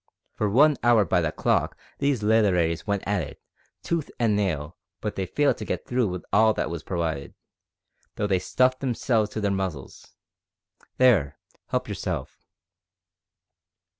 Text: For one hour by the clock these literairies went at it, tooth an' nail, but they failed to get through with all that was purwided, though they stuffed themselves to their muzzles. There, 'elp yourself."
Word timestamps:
For 0.33 0.49
one 0.49 0.77
hour 0.81 1.05
by 1.05 1.21
the 1.21 1.31
clock 1.31 1.77
these 1.99 2.23
literairies 2.23 2.87
went 2.87 3.03
at 3.05 3.21
it, 3.21 3.39
tooth 3.83 4.09
an' 4.19 4.35
nail, 4.35 4.75
but 4.99 5.15
they 5.15 5.27
failed 5.27 5.57
to 5.59 5.63
get 5.65 5.85
through 5.85 6.07
with 6.07 6.25
all 6.33 6.55
that 6.55 6.71
was 6.71 6.81
purwided, 6.81 7.35
though 8.15 8.25
they 8.25 8.39
stuffed 8.39 8.79
themselves 8.79 9.29
to 9.29 9.41
their 9.41 9.51
muzzles. 9.51 10.15
There, 10.97 11.37
'elp 11.71 11.87
yourself." 11.87 12.43